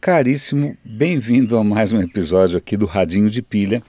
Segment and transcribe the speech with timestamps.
[0.00, 3.82] caríssimo, bem-vindo a mais um episódio aqui do Radinho de Pilha.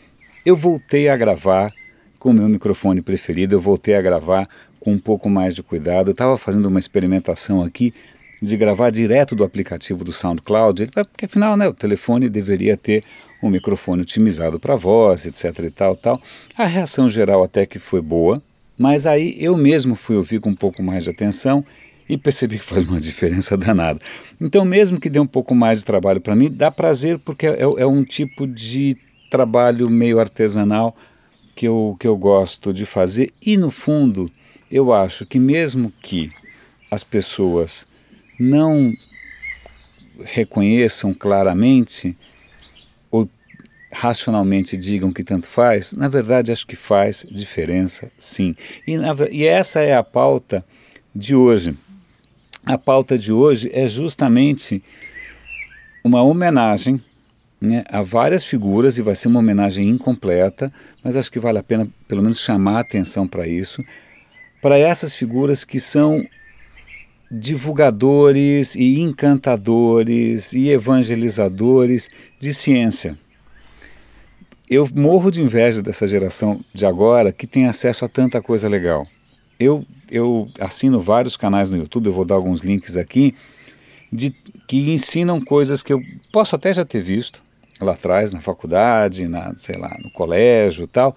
[0.46, 1.72] Eu voltei a gravar
[2.20, 4.46] com o meu microfone preferido, eu voltei a gravar
[4.78, 6.10] com um pouco mais de cuidado.
[6.10, 7.94] Eu estava fazendo uma experimentação aqui
[8.42, 13.06] de gravar direto do aplicativo do SoundCloud, porque afinal né, o telefone deveria ter
[13.42, 16.22] um microfone otimizado para voz, etc e tal, tal.
[16.58, 18.44] A reação geral até que foi boa,
[18.78, 21.64] mas aí eu mesmo fui ouvir com um pouco mais de atenção
[22.08, 24.00] e percebi que faz uma diferença danada.
[24.40, 27.62] Então, mesmo que dê um pouco mais de trabalho para mim, dá prazer porque é,
[27.62, 28.98] é, um tipo de
[29.30, 30.96] trabalho meio artesanal
[31.56, 34.30] que eu, que eu gosto de fazer e, no fundo,
[34.70, 36.32] eu acho que mesmo que
[36.90, 37.88] as pessoas
[38.40, 38.94] não
[40.24, 42.16] reconheçam claramente
[43.10, 43.30] ou
[43.92, 48.56] racionalmente digam que tanto faz, na verdade acho que faz diferença sim.
[48.88, 50.66] E, na, e essa é a pauta
[51.16, 51.76] de hoje.
[52.66, 54.84] A pauta de hoje é justamente
[56.04, 57.02] uma homenagem
[57.62, 60.74] né, a várias figuras, e vai ser uma homenagem incompleta,
[61.04, 63.84] mas acho que vale a pena pelo menos chamar a atenção para isso,
[64.62, 66.26] para essas figuras que são
[67.32, 73.18] divulgadores e encantadores e evangelizadores de ciência.
[74.70, 79.06] Eu morro de inveja dessa geração de agora que tem acesso a tanta coisa legal.
[79.62, 83.34] Eu eu assino vários canais no YouTube, eu vou dar alguns links aqui,
[84.12, 84.32] de,
[84.68, 86.02] que ensinam coisas que eu
[86.34, 87.42] posso até já ter visto
[87.80, 91.16] lá atrás, na faculdade, na, sei lá, no colégio tal,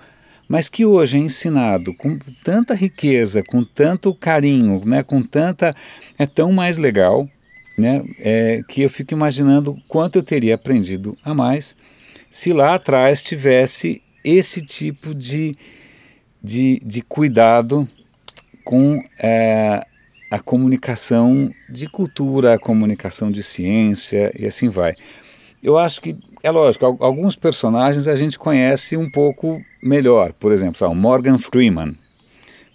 [0.49, 5.75] mas que hoje é ensinado com tanta riqueza, com tanto carinho, né, com tanta.
[6.17, 7.29] é tão mais legal,
[7.77, 11.77] né, é, que eu fico imaginando quanto eu teria aprendido a mais
[12.31, 15.57] se lá atrás tivesse esse tipo de,
[16.43, 17.89] de, de cuidado
[18.65, 19.85] com é,
[20.31, 24.95] a comunicação de cultura, a comunicação de ciência e assim vai.
[25.63, 30.33] Eu acho que, é lógico, alguns personagens a gente conhece um pouco melhor.
[30.33, 31.97] Por exemplo, sabe, o Morgan Freeman.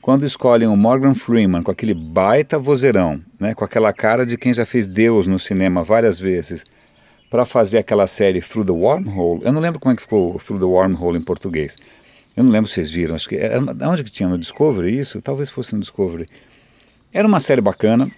[0.02, 4.54] Quando escolhem o Morgan Freeman com aquele baita vozeirão, né, com aquela cara de quem
[4.54, 6.66] já fez Deus no cinema várias vezes,
[7.30, 10.60] para fazer aquela série Through the Wormhole, eu não lembro como é que ficou Through
[10.60, 11.78] the Wormhole em português,
[12.40, 15.22] eu não lembro se vocês viram, acho que era, onde que tinha no Discovery isso?
[15.22, 16.26] Talvez fosse no Discovery.
[17.12, 18.10] Era uma série bacana,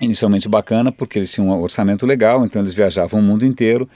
[0.00, 3.88] inicialmente bacana, porque eles tinham um orçamento legal, então eles viajavam o mundo inteiro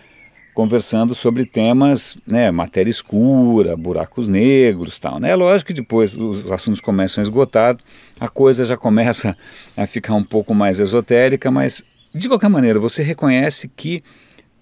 [0.52, 5.32] conversando sobre temas, né, matéria escura, buracos negros, tal, né?
[5.36, 7.76] Lógico que depois os assuntos começam a esgotar,
[8.18, 9.36] a coisa já começa
[9.76, 14.02] a ficar um pouco mais esotérica, mas de qualquer maneira você reconhece que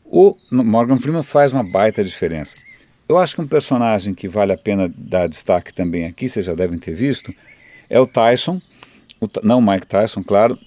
[0.05, 2.57] o Morgan Freeman faz uma baita diferença.
[3.09, 6.55] Eu acho que um personagem que vale a pena dar destaque também aqui, vocês já
[6.55, 7.35] devem ter visto,
[7.91, 8.61] é o Tyson,
[9.21, 10.59] o, não o Mike Tyson, claro,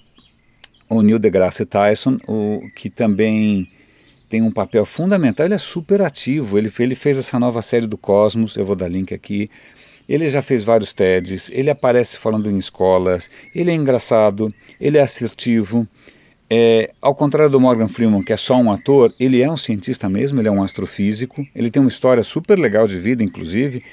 [0.88, 3.68] o Neil deGrasse Tyson, o, que também
[4.28, 7.98] tem um papel fundamental, ele é super ativo, ele, ele fez essa nova série do
[7.98, 9.50] Cosmos, eu vou dar link aqui,
[10.08, 15.02] ele já fez vários TEDs, ele aparece falando em escolas, ele é engraçado, ele é
[15.02, 15.88] assertivo,
[16.50, 20.08] é, ao contrário do Morgan Freeman, que é só um ator, ele é um cientista
[20.08, 23.84] mesmo, ele é um astrofísico, ele tem uma história super legal de vida, inclusive.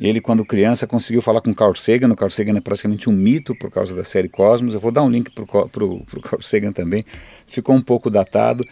[0.00, 2.10] Ele, quando criança, conseguiu falar com Carl Sagan.
[2.10, 4.72] O Carl Sagan é praticamente um mito por causa da série Cosmos.
[4.72, 7.04] Eu vou dar um link para o Carl Sagan também.
[7.46, 8.64] Ficou um pouco datado.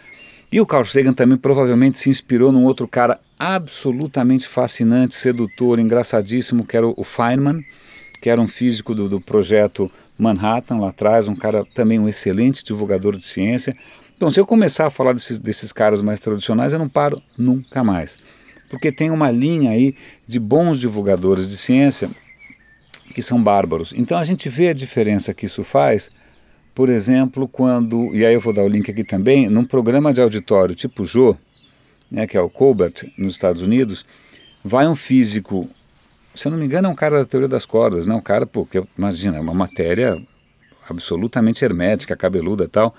[0.51, 6.65] E o Carl Sagan também provavelmente se inspirou num outro cara absolutamente fascinante, sedutor, engraçadíssimo,
[6.65, 7.61] que era o Feynman,
[8.21, 12.63] que era um físico do, do projeto Manhattan lá atrás, um cara também um excelente
[12.63, 13.75] divulgador de ciência.
[14.15, 17.83] Então, se eu começar a falar desses, desses caras mais tradicionais, eu não paro nunca
[17.83, 18.17] mais.
[18.69, 19.95] Porque tem uma linha aí
[20.27, 22.09] de bons divulgadores de ciência
[23.13, 23.93] que são bárbaros.
[23.95, 26.09] Então a gente vê a diferença que isso faz,
[26.75, 30.21] por exemplo, quando, e aí eu vou dar o link aqui também, num programa de
[30.21, 31.35] auditório tipo Jô,
[32.11, 34.05] né, que é o Colbert, nos Estados Unidos,
[34.63, 35.69] vai um físico
[36.33, 38.13] se eu não me engano, é um cara da teoria das cordas, né?
[38.13, 40.17] Um cara, porque imagina, é uma matéria
[40.89, 42.95] absolutamente hermética, cabeluda e tal.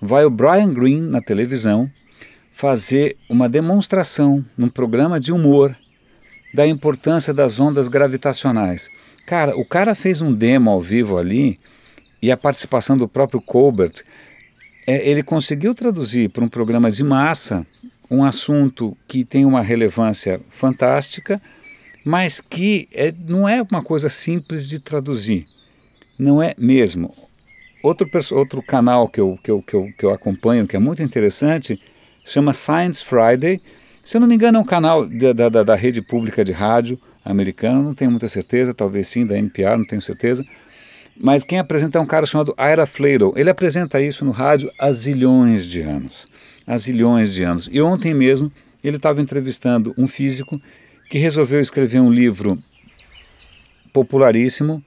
[0.00, 1.90] Vai o Brian Greene na televisão
[2.52, 5.76] fazer uma demonstração num programa de humor
[6.54, 8.88] da importância das ondas gravitacionais.
[9.26, 11.58] Cara, o cara fez um demo ao vivo ali
[12.22, 14.02] e a participação do próprio Colbert,
[14.86, 17.66] é, ele conseguiu traduzir para um programa de massa
[18.10, 21.40] um assunto que tem uma relevância fantástica
[22.04, 25.46] mas que é, não é uma coisa simples de traduzir.
[26.18, 27.14] Não é mesmo.
[27.82, 31.02] Outro, outro canal que eu, que, eu, que, eu, que eu acompanho, que é muito
[31.02, 31.80] interessante,
[32.24, 33.60] chama Science Friday.
[34.04, 37.00] Se eu não me engano, é um canal da, da, da rede pública de rádio
[37.24, 40.44] americana, não tenho muita certeza, talvez sim, da NPR, não tenho certeza.
[41.16, 43.32] Mas quem apresenta é um cara chamado Ira Fladle.
[43.36, 46.28] Ele apresenta isso no rádio há zilhões de anos.
[46.66, 47.68] há zilhões de anos.
[47.70, 48.50] E ontem mesmo
[48.82, 50.60] ele estava entrevistando um físico
[51.08, 52.58] que resolveu escrever um livro
[53.92, 54.82] popularíssimo,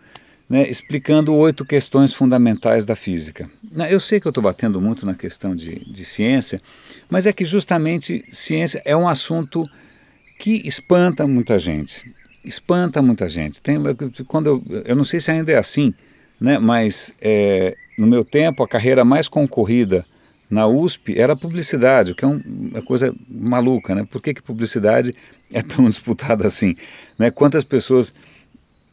[0.49, 3.49] né, explicando oito questões fundamentais da física.
[3.89, 6.61] Eu sei que eu estou batendo muito na questão de, de ciência,
[7.09, 9.65] mas é que justamente ciência é um assunto
[10.39, 12.13] que espanta muita gente.
[12.43, 13.61] Espanta muita gente.
[13.61, 13.77] Tem,
[14.27, 15.93] quando eu, eu não sei se ainda é assim,
[16.39, 20.05] né, mas é, no meu tempo a carreira mais concorrida
[20.49, 24.07] na USP era publicidade, o que é um, uma coisa maluca, né?
[24.09, 25.13] Por que, que publicidade
[25.51, 26.75] é tão disputada assim?
[27.17, 27.31] Né?
[27.31, 28.13] Quantas pessoas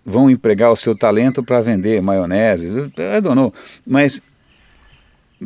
[0.05, 2.69] vão empregar o seu talento para vender maionese?
[2.69, 3.53] I don't know.
[3.87, 4.21] Mas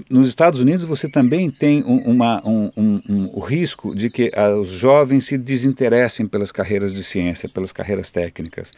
[0.09, 4.69] nos Estados Unidos você também tem um, uma, um, um, o risco de que os
[4.69, 8.73] jovens se desinteressem pelas carreiras de ciência, pelas carreiras técnicas.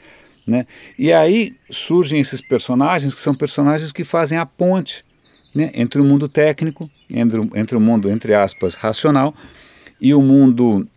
[0.46, 0.66] Né?
[0.98, 5.04] E aí surgem esses personagens que são personagens que fazem a ponte
[5.54, 9.34] né, entre o mundo técnico, entre, entre o mundo, entre aspas, racional,
[10.00, 10.88] e o mundo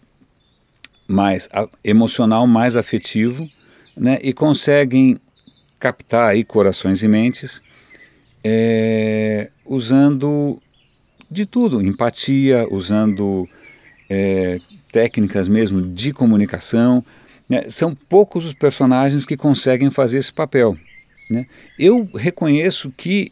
[1.14, 1.48] mais
[1.84, 3.48] emocional, mais afetivo,
[3.96, 5.20] né, e conseguem
[5.80, 7.62] captar aí corações e mentes
[8.44, 10.60] é, usando
[11.30, 13.48] de tudo, empatia, usando
[14.10, 14.58] é,
[14.92, 17.04] técnicas mesmo de comunicação.
[17.48, 17.66] Né?
[17.70, 20.78] São poucos os personagens que conseguem fazer esse papel.
[21.30, 21.46] Né?
[21.78, 23.32] Eu reconheço que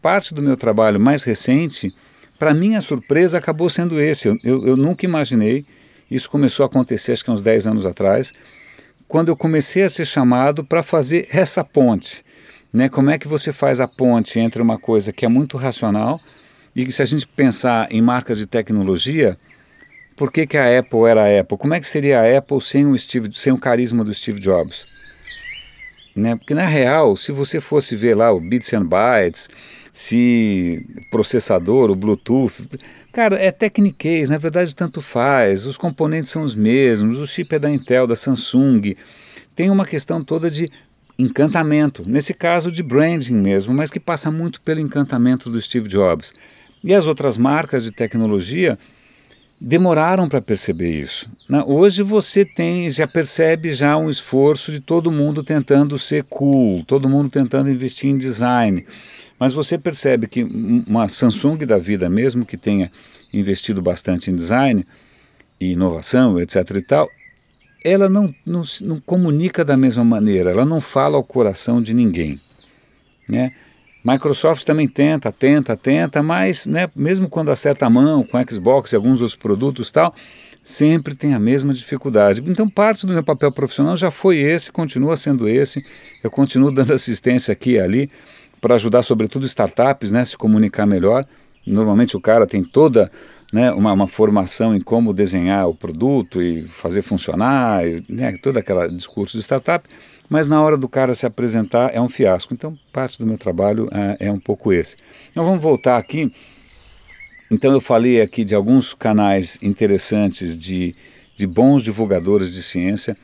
[0.00, 1.92] parte do meu trabalho mais recente,
[2.38, 4.28] para minha surpresa, acabou sendo esse.
[4.28, 5.64] Eu, eu, eu, nunca imaginei,
[6.10, 8.32] isso começou a acontecer acho que uns 10 anos atrás,
[9.08, 12.24] quando eu comecei a ser chamado para fazer essa ponte.
[12.72, 12.88] Né?
[12.88, 16.20] Como é que você faz a ponte entre uma coisa que é muito racional
[16.74, 19.38] e que se a gente pensar em marcas de tecnologia,
[20.16, 21.58] por que, que a Apple era a Apple?
[21.58, 25.05] Como é que seria a Apple sem o, Steve, sem o carisma do Steve Jobs?
[26.16, 26.34] Né?
[26.34, 29.48] Porque na real, se você fosse ver lá o Bits and Bytes,
[29.92, 32.68] se processador, o Bluetooth.
[33.12, 37.58] Cara, é techniquez, na verdade tanto faz, os componentes são os mesmos, o chip é
[37.58, 38.94] da Intel, da Samsung.
[39.56, 40.70] Tem uma questão toda de
[41.18, 46.34] encantamento, nesse caso de branding mesmo, mas que passa muito pelo encantamento do Steve Jobs.
[46.84, 48.78] E as outras marcas de tecnologia
[49.60, 51.28] demoraram para perceber isso.
[51.66, 57.08] Hoje você tem, já percebe já um esforço de todo mundo tentando ser cool, todo
[57.08, 58.86] mundo tentando investir em design.
[59.38, 60.44] Mas você percebe que
[60.86, 62.88] uma Samsung da vida, mesmo que tenha
[63.32, 64.86] investido bastante em design
[65.60, 66.56] e inovação, etc.
[66.76, 67.08] e tal,
[67.84, 72.40] ela não, não, não comunica da mesma maneira, ela não fala ao coração de ninguém.
[73.28, 73.52] Né?
[74.06, 78.96] Microsoft também tenta, tenta, tenta, mas né, mesmo quando acerta a mão com Xbox e
[78.96, 80.14] alguns outros produtos tal,
[80.62, 82.40] sempre tem a mesma dificuldade.
[82.46, 85.80] Então parte do meu papel profissional já foi esse, continua sendo esse.
[86.22, 88.08] Eu continuo dando assistência aqui e ali,
[88.60, 91.26] para ajudar, sobretudo, startups né, se comunicar melhor.
[91.66, 93.10] Normalmente o cara tem toda
[93.52, 98.56] né, uma, uma, formação em como desenhar o produto e fazer funcionar, e, né, todo
[98.56, 99.84] aquele discurso de startup,
[100.28, 102.52] mas na hora do cara se apresentar é um fiasco.
[102.52, 104.96] Então, parte do meu trabalho é, é um pouco esse.
[105.30, 106.32] Então, vamos voltar aqui.
[107.50, 110.94] Então, eu falei aqui de alguns canais interessantes de,
[111.36, 113.16] de bons divulgadores de ciência.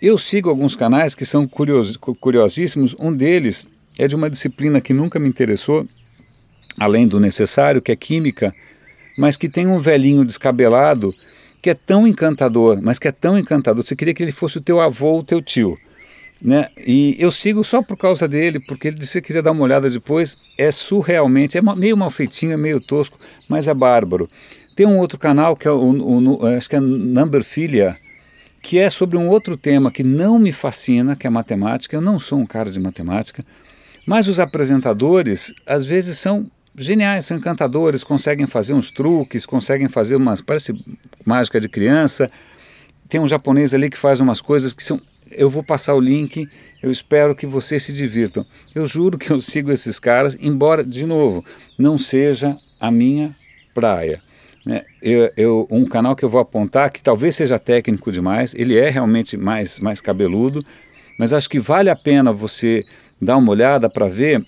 [0.00, 2.94] Eu sigo alguns canais que são curios, curiosíssimos.
[2.98, 3.66] Um deles
[3.98, 5.84] é de uma disciplina que nunca me interessou,
[6.78, 8.52] além do necessário, que é química,
[9.18, 11.12] mas que tem um velhinho descabelado
[11.62, 14.60] que é tão encantador, mas que é tão encantador, você queria que ele fosse o
[14.60, 15.78] teu avô ou o teu tio.
[16.40, 16.68] Né?
[16.76, 19.88] E eu sigo só por causa dele, porque ele, se você quiser dar uma olhada
[19.88, 24.28] depois, é surrealmente, é meio mal feitinho, é meio tosco, mas é bárbaro.
[24.76, 27.96] Tem um outro canal que é o, o acho que é Number Filia,
[28.60, 31.96] que é sobre um outro tema que não me fascina, que é matemática.
[31.96, 33.44] Eu não sou um cara de matemática,
[34.06, 40.16] mas os apresentadores, às vezes, são geniais, são encantadores, conseguem fazer uns truques, conseguem fazer
[40.16, 40.40] umas.
[40.40, 40.74] parece
[41.24, 42.30] mágica de criança.
[43.08, 45.00] Tem um japonês ali que faz umas coisas que são.
[45.30, 46.46] Eu vou passar o link,
[46.82, 48.44] eu espero que vocês se divirtam.
[48.74, 51.44] Eu juro que eu sigo esses caras, embora, de novo,
[51.78, 53.34] não seja a minha
[53.74, 54.20] praia.
[54.64, 54.84] Né?
[55.02, 58.88] Eu, eu, um canal que eu vou apontar, que talvez seja técnico demais, ele é
[58.88, 60.64] realmente mais, mais cabeludo,
[61.18, 62.84] mas acho que vale a pena você
[63.20, 64.44] dar uma olhada para ver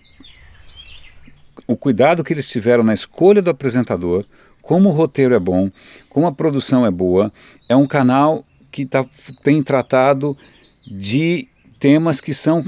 [1.67, 4.25] o cuidado que eles tiveram na escolha do apresentador,
[4.63, 5.71] como o roteiro é bom,
[6.09, 7.33] como a produção é boa.
[7.69, 8.43] É um canal
[8.73, 9.05] que tá,
[9.43, 10.37] tem tratado
[10.87, 11.47] de
[11.79, 12.65] temas que são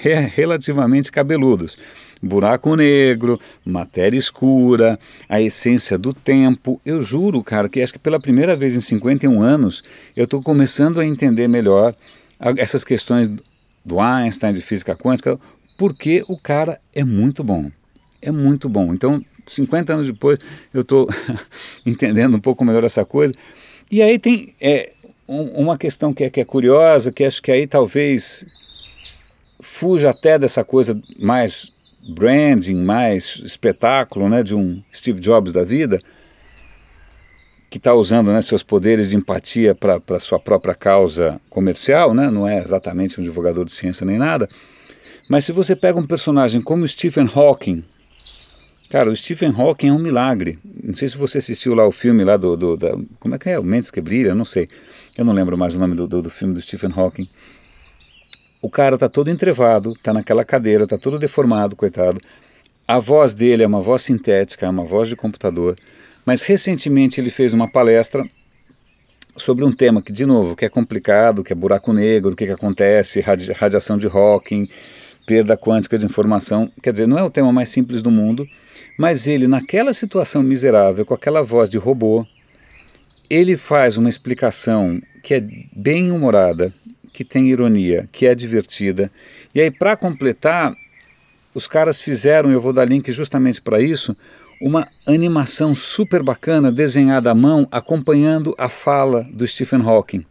[0.34, 1.76] relativamente cabeludos.
[2.22, 6.80] Buraco negro, matéria escura, a essência do tempo.
[6.84, 9.82] Eu juro, cara, que acho que pela primeira vez em 51 anos
[10.16, 11.94] eu estou começando a entender melhor
[12.56, 13.28] essas questões
[13.84, 15.38] do Einstein, de física quântica,
[15.78, 17.70] porque o cara é muito bom.
[18.20, 18.92] É muito bom.
[18.94, 20.38] Então, 50 anos depois
[20.72, 21.08] eu estou
[21.84, 23.34] entendendo um pouco melhor essa coisa.
[23.90, 24.92] E aí tem é,
[25.28, 28.46] um, uma questão que é, que é curiosa, que acho que aí talvez
[29.62, 31.70] fuja até dessa coisa mais
[32.08, 36.00] branding, mais espetáculo, né, de um Steve Jobs da vida,
[37.68, 42.46] que está usando né, seus poderes de empatia para sua própria causa comercial, né, não
[42.46, 44.48] é exatamente um divulgador de ciência nem nada,
[45.28, 47.82] mas se você pega um personagem como Stephen Hawking,
[48.88, 50.56] cara, o Stephen Hawking é um milagre.
[50.84, 53.50] Não sei se você assistiu lá o filme lá do, do da, como é que
[53.50, 54.68] é, o Mentes que Brilha, não sei,
[55.16, 57.28] eu não lembro mais o nome do, do, do filme do Stephen Hawking.
[58.62, 62.20] O cara tá todo entrevado, tá naquela cadeira, tá todo deformado, coitado.
[62.86, 65.76] A voz dele é uma voz sintética, é uma voz de computador.
[66.24, 68.24] Mas recentemente ele fez uma palestra
[69.36, 72.46] sobre um tema que, de novo, que é complicado, que é buraco negro, o que,
[72.46, 74.68] que acontece, radi radiação de Hawking,
[75.26, 76.70] perda quântica de informação.
[76.82, 78.46] Quer dizer, não é o tema mais simples do mundo,
[78.98, 82.26] mas ele, naquela situação miserável, com aquela voz de robô,
[83.28, 85.42] ele faz uma explicação que é
[85.76, 86.72] bem humorada,
[87.12, 89.10] que tem ironia, que é divertida.
[89.54, 90.76] E aí, para completar,
[91.54, 94.16] os caras fizeram, eu vou dar link justamente para isso,
[94.60, 100.24] uma animação super bacana, desenhada à mão, acompanhando a fala do Stephen Hawking.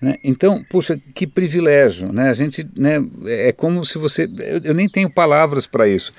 [0.00, 0.16] Né?
[0.22, 2.28] Então, puxa, que privilégio, né?
[2.28, 2.96] A gente, né,
[3.26, 6.12] é como se você, eu, eu nem tenho palavras para isso,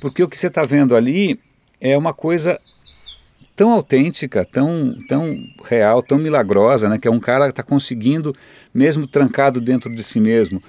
[0.00, 1.38] porque o que você está vendo ali
[1.80, 2.58] é uma coisa
[3.56, 6.98] tão autêntica, tão, tão real, tão milagrosa, né?
[6.98, 8.36] Que é um cara que está conseguindo,
[8.72, 10.62] mesmo trancado dentro de si mesmo,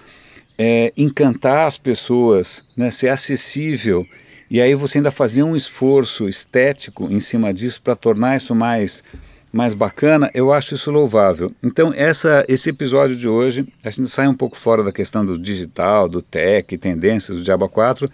[0.58, 2.90] é, encantar as pessoas, né?
[2.90, 4.06] Ser acessível.
[4.50, 9.04] E aí você ainda fazia um esforço estético em cima disso para tornar isso mais
[9.52, 11.50] mais bacana, eu acho isso louvável.
[11.64, 15.42] Então, essa, esse episódio de hoje, a gente sai um pouco fora da questão do
[15.42, 18.12] digital, do tech, tendências do Diaba 4,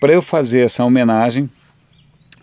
[0.00, 1.48] para eu fazer essa homenagem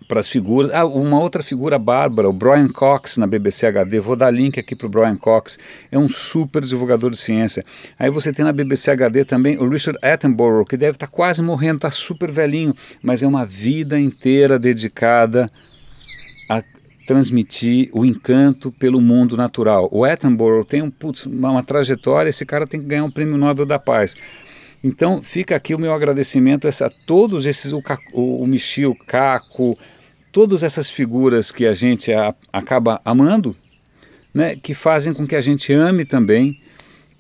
[0.08, 0.72] para as figuras.
[0.74, 4.00] Ah, uma outra figura bárbara, o Brian Cox na BBC HD.
[4.00, 5.58] Vou dar link aqui para o Brian Cox.
[5.92, 7.64] É um super divulgador de ciência.
[7.98, 11.42] Aí você tem na BBC HD também o Richard Attenborough, que deve estar tá quase
[11.42, 15.50] morrendo, está super velhinho, mas é uma vida inteira dedicada
[16.50, 16.62] a
[17.06, 19.88] transmitir o encanto pelo mundo natural.
[19.92, 23.38] O Attenborough tem um, putz, uma, uma trajetória, esse cara tem que ganhar um prêmio
[23.38, 24.16] Nobel da Paz.
[24.84, 27.82] Então fica aqui o meu agradecimento a todos esses, o,
[28.14, 29.76] o, o Michio, Caco,
[30.36, 33.56] todas essas figuras que a gente a, acaba amando,
[34.34, 36.60] né, que fazem com que a gente ame também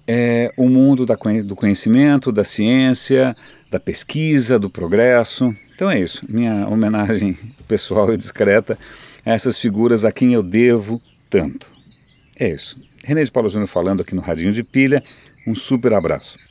[0.06, 3.34] é, o mundo da, do conhecimento, da ciência,
[3.72, 5.56] da pesquisa, do progresso.
[5.74, 8.78] Então é isso, minha homenagem pessoal e discreta
[9.26, 11.68] a essas figuras a quem eu devo tanto.
[12.38, 12.84] É isso.
[13.02, 15.02] René de Paulo Júnior falando aqui no Radinho de Pilha.
[15.48, 16.45] Um super abraço.